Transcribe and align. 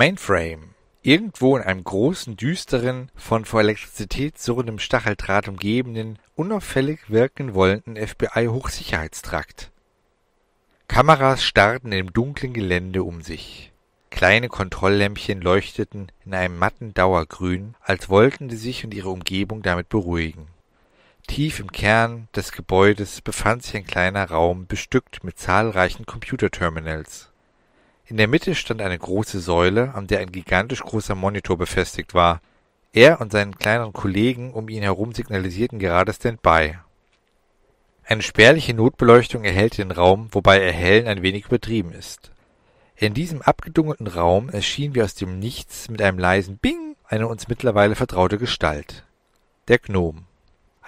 Mainframe. 0.00 0.74
Irgendwo 1.02 1.58
in 1.58 1.62
einem 1.62 1.84
großen, 1.84 2.34
düsteren, 2.34 3.10
von 3.14 3.44
vor 3.44 3.60
Elektrizität 3.60 4.38
surrendem 4.38 4.78
Stacheldraht 4.78 5.46
umgebenen, 5.46 6.18
unauffällig 6.34 7.10
wirken 7.10 7.52
wollenden 7.52 7.96
FBI-Hochsicherheitstrakt. 7.98 9.70
Kameras 10.88 11.44
starrten 11.44 11.92
im 11.92 12.14
dunklen 12.14 12.54
Gelände 12.54 13.02
um 13.02 13.20
sich. 13.20 13.72
Kleine 14.08 14.48
Kontrolllämpchen 14.48 15.42
leuchteten 15.42 16.10
in 16.24 16.32
einem 16.32 16.56
matten 16.56 16.94
Dauergrün, 16.94 17.74
als 17.82 18.08
wollten 18.08 18.48
sie 18.48 18.56
sich 18.56 18.84
und 18.86 18.94
ihre 18.94 19.10
Umgebung 19.10 19.60
damit 19.60 19.90
beruhigen. 19.90 20.46
Tief 21.26 21.60
im 21.60 21.70
Kern 21.72 22.28
des 22.34 22.52
Gebäudes 22.52 23.20
befand 23.20 23.64
sich 23.64 23.76
ein 23.76 23.86
kleiner 23.86 24.30
Raum, 24.30 24.66
bestückt 24.66 25.24
mit 25.24 25.38
zahlreichen 25.38 26.06
Computerterminals. 26.06 27.29
In 28.10 28.16
der 28.16 28.26
Mitte 28.26 28.56
stand 28.56 28.82
eine 28.82 28.98
große 28.98 29.38
Säule, 29.38 29.94
an 29.94 30.08
der 30.08 30.18
ein 30.18 30.32
gigantisch 30.32 30.82
großer 30.82 31.14
Monitor 31.14 31.56
befestigt 31.56 32.12
war. 32.12 32.40
Er 32.92 33.20
und 33.20 33.30
seine 33.30 33.52
kleineren 33.52 33.92
Kollegen 33.92 34.52
um 34.52 34.68
ihn 34.68 34.82
herum 34.82 35.12
signalisierten 35.12 35.78
gerade 35.78 36.12
Standby. 36.12 36.78
Eine 38.02 38.22
spärliche 38.22 38.74
Notbeleuchtung 38.74 39.44
erhellte 39.44 39.76
den 39.76 39.92
Raum, 39.92 40.26
wobei 40.32 40.60
Erhellen 40.60 41.06
ein 41.06 41.22
wenig 41.22 41.46
übertrieben 41.46 41.92
ist. 41.92 42.32
In 42.96 43.14
diesem 43.14 43.42
abgedunkelten 43.42 44.08
Raum 44.08 44.48
erschien 44.48 44.96
wie 44.96 45.02
aus 45.02 45.14
dem 45.14 45.38
Nichts 45.38 45.88
mit 45.88 46.02
einem 46.02 46.18
leisen 46.18 46.58
Bing 46.58 46.96
eine 47.04 47.28
uns 47.28 47.46
mittlerweile 47.46 47.94
vertraute 47.94 48.38
Gestalt. 48.38 49.04
Der 49.68 49.78
Gnom. 49.78 50.26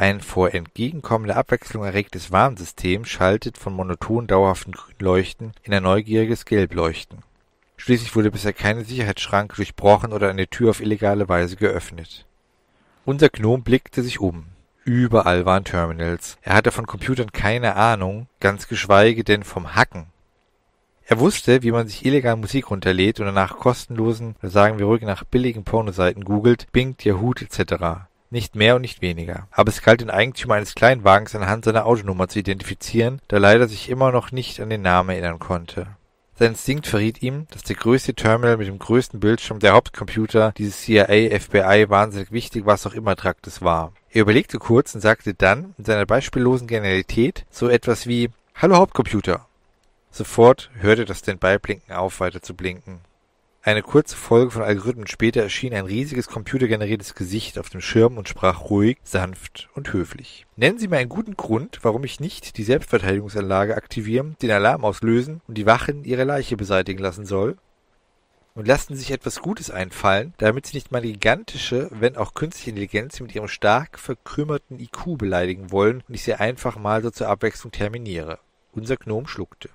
Ein 0.00 0.22
vor 0.22 0.54
entgegenkommender 0.54 1.36
Abwechslung 1.36 1.84
erregtes 1.84 2.32
Warnsystem 2.32 3.04
schaltet 3.04 3.58
von 3.58 3.74
monoton 3.74 4.26
dauerhaften 4.26 4.72
Grünleuchten 4.72 5.52
in 5.62 5.74
ein 5.74 5.82
neugieriges 5.82 6.46
Gelbleuchten. 6.46 7.18
Schließlich 7.76 8.16
wurde 8.16 8.30
bisher 8.30 8.54
keine 8.54 8.86
Sicherheitsschranke 8.86 9.56
durchbrochen 9.56 10.14
oder 10.14 10.30
eine 10.30 10.48
Tür 10.48 10.70
auf 10.70 10.80
illegale 10.80 11.28
Weise 11.28 11.56
geöffnet. 11.56 12.24
Unser 13.04 13.28
Gnom 13.28 13.62
blickte 13.62 14.02
sich 14.02 14.20
um. 14.20 14.46
Überall 14.86 15.44
waren 15.44 15.64
Terminals. 15.64 16.38
Er 16.40 16.54
hatte 16.54 16.72
von 16.72 16.86
Computern 16.86 17.30
keine 17.30 17.76
Ahnung, 17.76 18.26
ganz 18.40 18.68
geschweige 18.68 19.22
denn 19.22 19.42
vom 19.42 19.74
Hacken. 19.74 20.06
Er 21.04 21.20
wusste, 21.20 21.62
wie 21.62 21.72
man 21.72 21.88
sich 21.88 22.06
illegal 22.06 22.36
Musik 22.36 22.70
runterlädt 22.70 23.20
und 23.20 23.34
nach 23.34 23.58
kostenlosen, 23.58 24.34
sagen 24.40 24.78
wir 24.78 24.86
ruhig 24.86 25.02
nach 25.02 25.24
billigen 25.24 25.64
Pornoseiten 25.64 26.24
googelt, 26.24 26.72
Bing, 26.72 26.96
Yahoo 27.02 27.34
etc. 27.38 28.08
Nicht 28.30 28.54
mehr 28.54 28.76
und 28.76 28.82
nicht 28.82 29.02
weniger. 29.02 29.48
Aber 29.50 29.70
es 29.70 29.82
galt 29.82 30.00
den 30.00 30.10
Eigentümer 30.10 30.54
eines 30.54 30.76
Kleinwagens 30.76 31.34
anhand 31.34 31.64
seiner 31.64 31.84
Autonummer 31.84 32.28
zu 32.28 32.38
identifizieren, 32.38 33.20
der 33.28 33.40
leider 33.40 33.66
sich 33.66 33.90
immer 33.90 34.12
noch 34.12 34.30
nicht 34.30 34.60
an 34.60 34.70
den 34.70 34.82
Namen 34.82 35.10
erinnern 35.10 35.40
konnte. 35.40 35.88
Sein 36.38 36.52
Instinkt 36.52 36.86
verriet 36.86 37.22
ihm, 37.22 37.48
dass 37.50 37.64
der 37.64 37.76
größte 37.76 38.14
Terminal 38.14 38.56
mit 38.56 38.68
dem 38.68 38.78
größten 38.78 39.20
Bildschirm 39.20 39.58
der 39.58 39.72
Hauptcomputer 39.72 40.52
dieses 40.56 40.80
CIA, 40.80 41.38
FBI, 41.38 41.90
wahnsinnig 41.90 42.32
wichtig, 42.32 42.64
was 42.64 42.86
auch 42.86 42.94
immer 42.94 43.16
Traktes 43.16 43.60
war. 43.62 43.92
Er 44.08 44.22
überlegte 44.22 44.58
kurz 44.58 44.94
und 44.94 45.00
sagte 45.00 45.34
dann 45.34 45.74
in 45.76 45.84
seiner 45.84 46.06
beispiellosen 46.06 46.66
Genialität 46.66 47.44
so 47.50 47.68
etwas 47.68 48.06
wie 48.06 48.30
Hallo 48.54 48.76
Hauptcomputer. 48.76 49.46
Sofort 50.12 50.70
hörte 50.78 51.04
das 51.04 51.18
Standby-Blinken 51.18 51.94
auf, 51.94 52.20
weiter 52.20 52.40
zu 52.40 52.54
blinken. 52.54 53.00
Eine 53.62 53.82
kurze 53.82 54.16
Folge 54.16 54.52
von 54.52 54.62
Algorithmen 54.62 55.06
später 55.06 55.42
erschien 55.42 55.74
ein 55.74 55.84
riesiges 55.84 56.28
computergeneriertes 56.28 57.14
Gesicht 57.14 57.58
auf 57.58 57.68
dem 57.68 57.82
Schirm 57.82 58.16
und 58.16 58.26
sprach 58.26 58.70
ruhig, 58.70 58.96
sanft 59.02 59.68
und 59.74 59.92
höflich. 59.92 60.46
Nennen 60.56 60.78
Sie 60.78 60.88
mir 60.88 60.96
einen 60.96 61.10
guten 61.10 61.36
Grund, 61.36 61.80
warum 61.82 62.02
ich 62.04 62.20
nicht 62.20 62.56
die 62.56 62.64
Selbstverteidigungsanlage 62.64 63.76
aktivieren, 63.76 64.34
den 64.40 64.50
Alarm 64.50 64.82
auslösen 64.86 65.42
und 65.46 65.58
die 65.58 65.66
Wachen 65.66 66.04
ihre 66.04 66.24
Leiche 66.24 66.56
beseitigen 66.56 67.00
lassen 67.00 67.26
soll? 67.26 67.58
Und 68.54 68.66
lassen 68.66 68.94
Sie 68.94 69.00
sich 69.00 69.10
etwas 69.10 69.40
Gutes 69.40 69.70
einfallen, 69.70 70.32
damit 70.38 70.64
Sie 70.64 70.78
nicht 70.78 70.90
meine 70.90 71.08
gigantische, 71.08 71.88
wenn 71.92 72.16
auch 72.16 72.32
künstliche 72.32 72.70
Intelligenz 72.70 73.20
mit 73.20 73.34
ihrem 73.34 73.48
stark 73.48 73.98
verkrümmerten 73.98 74.80
IQ 74.80 75.18
beleidigen 75.18 75.70
wollen 75.70 76.02
und 76.08 76.14
ich 76.14 76.22
sie 76.22 76.32
einfach 76.32 76.78
mal 76.78 77.02
so 77.02 77.10
zur 77.10 77.28
Abwechslung 77.28 77.72
terminiere. 77.72 78.38
Unser 78.72 78.96
Gnom 78.96 79.26
schluckte. 79.26 79.68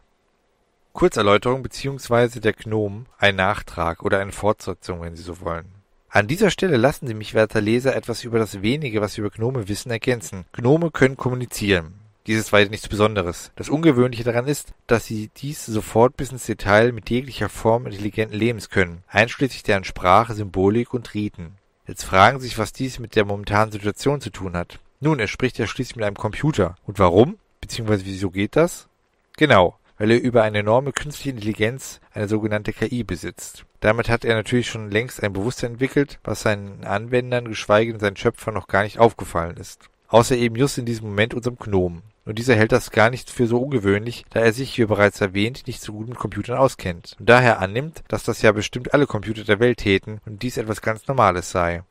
Kurzerläuterung 0.95 1.61
beziehungsweise 1.61 2.39
der 2.39 2.53
Gnom, 2.53 3.05
ein 3.17 3.35
Nachtrag 3.35 4.01
oder 4.01 4.19
eine 4.19 4.31
Fortsetzung, 4.31 5.01
wenn 5.01 5.17
Sie 5.17 5.23
so 5.23 5.41
wollen. 5.41 5.65
An 6.09 6.27
dieser 6.27 6.49
Stelle 6.49 6.77
lassen 6.77 7.05
Sie 7.05 7.13
mich, 7.13 7.33
werter 7.33 7.59
Leser, 7.59 7.97
etwas 7.97 8.23
über 8.23 8.39
das 8.39 8.61
wenige, 8.61 9.01
was 9.01 9.13
Sie 9.13 9.21
über 9.21 9.29
Gnome 9.29 9.67
wissen, 9.67 9.91
ergänzen. 9.91 10.45
Gnome 10.53 10.91
können 10.91 11.17
kommunizieren. 11.17 11.95
Dies 12.27 12.39
ist 12.39 12.53
weiter 12.53 12.71
nichts 12.71 12.87
Besonderes. 12.87 13.51
Das 13.57 13.69
Ungewöhnliche 13.69 14.23
daran 14.23 14.47
ist, 14.47 14.73
dass 14.87 15.05
sie 15.05 15.29
dies 15.35 15.65
sofort 15.65 16.15
bis 16.15 16.31
ins 16.31 16.45
Detail 16.45 16.93
mit 16.93 17.09
jeglicher 17.09 17.49
Form 17.49 17.85
intelligenten 17.85 18.39
Lebens 18.39 18.69
können, 18.69 19.03
einschließlich 19.07 19.63
deren 19.63 19.83
Sprache, 19.83 20.33
Symbolik 20.33 20.93
und 20.93 21.13
Riten. 21.13 21.57
Jetzt 21.85 22.05
fragen 22.05 22.39
Sie 22.39 22.47
sich, 22.47 22.57
was 22.57 22.71
dies 22.73 22.99
mit 22.99 23.15
der 23.15 23.25
momentanen 23.25 23.71
Situation 23.71 24.21
zu 24.21 24.31
tun 24.31 24.55
hat. 24.55 24.79
Nun, 25.01 25.19
er 25.19 25.27
spricht 25.27 25.59
ja 25.59 25.67
schließlich 25.67 25.97
mit 25.97 26.05
einem 26.05 26.15
Computer. 26.15 26.77
Und 26.87 26.97
warum? 26.97 27.37
Beziehungsweise 27.59 28.05
wieso 28.05 28.31
geht 28.31 28.55
das? 28.55 28.87
Genau 29.37 29.75
weil 29.97 30.11
er 30.11 30.21
über 30.21 30.43
eine 30.43 30.59
enorme 30.59 30.91
künstliche 30.91 31.31
Intelligenz, 31.31 31.99
eine 32.13 32.27
sogenannte 32.27 32.73
KI, 32.73 33.03
besitzt. 33.03 33.65
Damit 33.79 34.09
hat 34.09 34.25
er 34.25 34.35
natürlich 34.35 34.69
schon 34.69 34.89
längst 34.89 35.21
ein 35.21 35.33
Bewusstsein 35.33 35.73
entwickelt, 35.73 36.19
was 36.23 36.41
seinen 36.41 36.83
Anwendern, 36.83 37.47
geschweige 37.47 37.91
denn 37.91 37.99
seinen 37.99 38.17
Schöpfern 38.17 38.53
noch 38.53 38.67
gar 38.67 38.83
nicht 38.83 38.99
aufgefallen 38.99 39.57
ist. 39.57 39.89
Außer 40.07 40.35
eben 40.35 40.55
just 40.55 40.77
in 40.77 40.85
diesem 40.85 41.09
Moment 41.09 41.33
unserem 41.33 41.57
Gnomen. 41.57 42.03
Und 42.25 42.39
dieser 42.39 42.55
hält 42.55 42.71
das 42.71 42.89
gar 42.89 43.11
nicht 43.11 43.29
für 43.29 43.45
so 43.45 43.59
ungewöhnlich, 43.59 44.25
da 44.31 44.39
er 44.39 44.51
sich, 44.51 44.77
wie 44.79 44.85
bereits 44.85 45.21
erwähnt, 45.21 45.67
nicht 45.67 45.81
so 45.81 45.93
gut 45.93 46.09
mit 46.09 46.17
Computern 46.17 46.57
auskennt 46.57 47.15
und 47.19 47.29
daher 47.29 47.59
annimmt, 47.59 48.03
dass 48.07 48.23
das 48.23 48.41
ja 48.41 48.51
bestimmt 48.51 48.93
alle 48.95 49.05
Computer 49.05 49.43
der 49.43 49.59
Welt 49.59 49.77
täten 49.77 50.19
und 50.25 50.41
dies 50.41 50.57
etwas 50.57 50.81
ganz 50.81 51.07
Normales 51.07 51.51
sei. 51.51 51.83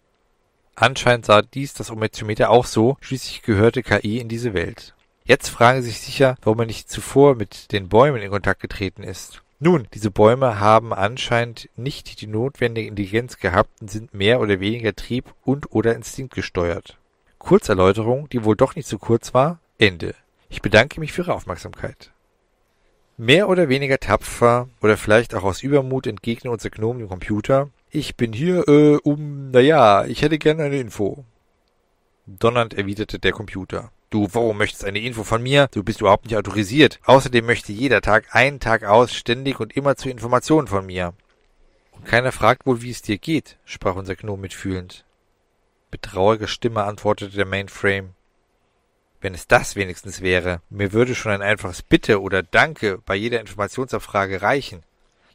Anscheinend 0.74 1.26
sah 1.26 1.42
dies 1.42 1.72
das 1.74 1.92
Ometiometer 1.92 2.50
auch 2.50 2.66
so, 2.66 2.96
schließlich 3.00 3.42
gehörte 3.42 3.84
KI 3.84 4.18
in 4.18 4.28
diese 4.28 4.54
Welt. 4.54 4.94
Jetzt 5.26 5.48
fragen 5.48 5.80
Sie 5.80 5.88
sich 5.88 6.00
sicher, 6.00 6.36
warum 6.42 6.60
er 6.60 6.66
nicht 6.66 6.90
zuvor 6.90 7.34
mit 7.34 7.72
den 7.72 7.88
Bäumen 7.88 8.20
in 8.20 8.30
Kontakt 8.30 8.60
getreten 8.60 9.02
ist. 9.02 9.42
Nun, 9.58 9.88
diese 9.94 10.10
Bäume 10.10 10.60
haben 10.60 10.92
anscheinend 10.92 11.70
nicht 11.76 12.20
die 12.20 12.26
notwendige 12.26 12.88
Intelligenz 12.88 13.38
gehabt 13.38 13.70
und 13.80 13.90
sind 13.90 14.12
mehr 14.12 14.38
oder 14.40 14.60
weniger 14.60 14.94
trieb- 14.94 15.32
und 15.42 15.72
oder 15.72 15.96
instinktgesteuert. 15.96 16.98
Kurzerläuterung, 17.38 18.28
die 18.28 18.44
wohl 18.44 18.54
doch 18.54 18.76
nicht 18.76 18.86
so 18.86 18.98
kurz 18.98 19.32
war, 19.32 19.60
Ende. 19.78 20.14
Ich 20.50 20.60
bedanke 20.60 21.00
mich 21.00 21.14
für 21.14 21.22
Ihre 21.22 21.34
Aufmerksamkeit. 21.34 22.12
Mehr 23.16 23.48
oder 23.48 23.70
weniger 23.70 23.98
tapfer 23.98 24.68
oder 24.82 24.98
vielleicht 24.98 25.34
auch 25.34 25.44
aus 25.44 25.62
Übermut 25.62 26.06
entgegnen 26.06 26.52
unser 26.52 26.68
Gnom 26.68 26.98
dem 26.98 27.08
Computer. 27.08 27.70
Ich 27.88 28.16
bin 28.16 28.34
hier, 28.34 28.68
äh, 28.68 28.96
um, 29.02 29.52
naja, 29.52 30.04
ich 30.04 30.20
hätte 30.20 30.36
gerne 30.36 30.64
eine 30.64 30.80
Info. 30.80 31.24
Donnernd 32.26 32.74
erwiderte 32.74 33.18
der 33.18 33.32
Computer. 33.32 33.90
Du, 34.14 34.28
warum 34.30 34.58
möchtest 34.58 34.84
eine 34.84 35.00
Info 35.00 35.24
von 35.24 35.42
mir? 35.42 35.66
Du 35.72 35.82
bist 35.82 36.00
überhaupt 36.00 36.26
nicht 36.26 36.36
autorisiert. 36.36 37.00
Außerdem 37.04 37.44
möchte 37.44 37.72
jeder 37.72 38.00
Tag 38.00 38.26
einen 38.30 38.60
Tag 38.60 38.84
aus 38.84 39.12
ständig 39.12 39.58
und 39.58 39.76
immer 39.76 39.96
zu 39.96 40.08
Informationen 40.08 40.68
von 40.68 40.86
mir. 40.86 41.14
Und 41.90 42.04
keiner 42.04 42.30
fragt 42.30 42.64
wohl, 42.64 42.80
wie 42.80 42.92
es 42.92 43.02
dir 43.02 43.18
geht, 43.18 43.56
sprach 43.64 43.96
unser 43.96 44.14
Gnome 44.14 44.42
mitfühlend. 44.42 45.04
Mit 45.90 46.02
trauriger 46.02 46.46
Stimme 46.46 46.84
antwortete 46.84 47.34
der 47.34 47.44
Mainframe. 47.44 48.10
Wenn 49.20 49.34
es 49.34 49.48
das 49.48 49.74
wenigstens 49.74 50.20
wäre, 50.20 50.60
mir 50.70 50.92
würde 50.92 51.16
schon 51.16 51.32
ein 51.32 51.42
einfaches 51.42 51.82
Bitte 51.82 52.22
oder 52.22 52.44
Danke 52.44 53.00
bei 53.04 53.16
jeder 53.16 53.40
Informationsabfrage 53.40 54.42
reichen. 54.42 54.84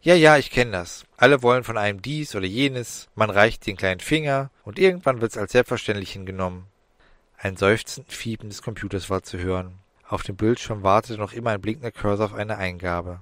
Ja, 0.01 0.15
ja, 0.15 0.37
ich 0.37 0.51
kenne 0.51 0.71
das. 0.71 1.03
Alle 1.17 1.43
wollen 1.43 1.65
von 1.65 1.77
einem 1.77 2.01
dies 2.01 2.33
oder 2.33 2.45
jenes, 2.45 3.09
man 3.13 3.29
reicht 3.29 3.67
den 3.67 3.75
kleinen 3.75 3.99
Finger 3.99 4.51
und 4.63 4.79
irgendwann 4.79 5.19
wird's 5.19 5.37
als 5.37 5.51
selbstverständlich 5.51 6.13
hingenommen. 6.13 6.67
Ein 7.41 7.55
seufzend 7.55 8.11
Fiepen 8.11 8.49
des 8.49 8.61
Computers 8.61 9.09
war 9.09 9.23
zu 9.23 9.37
hören. 9.37 9.79
Auf 10.05 10.23
dem 10.23 10.35
Bildschirm 10.35 10.83
wartete 10.83 11.17
noch 11.17 11.31
immer 11.31 11.51
ein 11.51 11.61
blinkender 11.61 11.93
Cursor 11.93 12.25
auf 12.25 12.33
eine 12.33 12.57
Eingabe. 12.57 13.21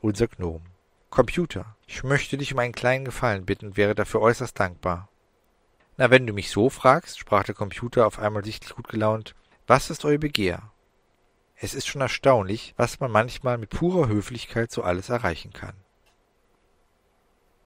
Unser 0.00 0.28
Gnom. 0.28 0.62
Computer, 1.10 1.74
ich 1.88 2.04
möchte 2.04 2.38
dich 2.38 2.52
um 2.52 2.60
einen 2.60 2.72
kleinen 2.72 3.04
Gefallen 3.04 3.44
bitten 3.44 3.66
und 3.66 3.76
wäre 3.76 3.96
dafür 3.96 4.20
äußerst 4.20 4.60
dankbar. 4.60 5.08
Na, 5.96 6.10
wenn 6.10 6.28
du 6.28 6.32
mich 6.32 6.48
so 6.48 6.70
fragst, 6.70 7.18
sprach 7.18 7.42
der 7.42 7.56
Computer 7.56 8.06
auf 8.06 8.20
einmal 8.20 8.44
sichtlich 8.44 8.76
gut 8.76 8.86
gelaunt, 8.86 9.34
was 9.66 9.90
ist 9.90 10.04
euer 10.04 10.18
Begehr? 10.18 10.70
Es 11.56 11.74
ist 11.74 11.88
schon 11.88 12.02
erstaunlich, 12.02 12.72
was 12.76 13.00
man 13.00 13.10
manchmal 13.10 13.58
mit 13.58 13.70
purer 13.70 14.06
Höflichkeit 14.06 14.70
so 14.70 14.84
alles 14.84 15.08
erreichen 15.08 15.52
kann. 15.52 15.74